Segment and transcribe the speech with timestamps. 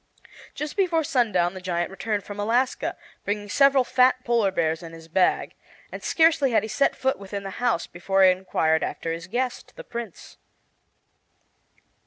[0.55, 5.07] Just before sundown the giant returned from Alaska, bringing several fat polar bears in his
[5.07, 5.53] bag;
[5.91, 9.73] and scarcely had he set foot within the house before he inquired after his guest,
[9.75, 10.37] the Prince.